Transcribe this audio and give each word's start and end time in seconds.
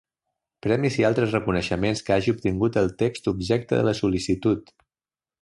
Premis 0.65 0.95
i 1.01 1.03
altres 1.09 1.35
reconeixements 1.37 2.01
que 2.07 2.15
hagi 2.15 2.33
obtingut 2.37 2.81
el 2.83 2.91
text 3.03 3.31
objecte 3.35 3.79
de 3.83 3.87
la 3.91 3.95
sol·licitud. 4.01 4.75